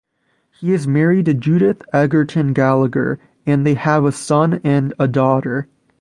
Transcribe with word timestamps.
He 0.59 0.73
is 0.73 0.87
married 0.87 1.25
to 1.25 1.35
Judith 1.35 1.83
Egerton-Gallagher, 1.93 3.19
and 3.45 3.67
they 3.67 3.75
have 3.75 4.03
a 4.03 4.11
son 4.11 4.59
and 4.63 4.95
a 4.97 5.07
daughter. 5.07 5.67